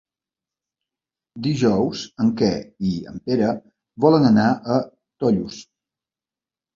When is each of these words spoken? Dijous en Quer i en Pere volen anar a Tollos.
Dijous 1.47 1.99
en 2.23 2.31
Quer 2.39 2.49
i 2.91 2.93
en 3.11 3.19
Pere 3.27 3.49
volen 4.07 4.25
anar 4.31 4.47
a 4.77 4.79
Tollos. 5.25 5.59